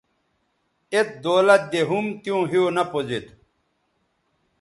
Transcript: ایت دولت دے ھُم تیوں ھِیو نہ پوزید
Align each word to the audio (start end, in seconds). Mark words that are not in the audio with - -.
ایت 0.93 1.09
دولت 1.25 1.61
دے 1.71 1.81
ھُم 1.89 2.05
تیوں 2.21 2.41
ھِیو 2.51 2.65
نہ 2.75 2.83
پوزید 2.91 3.25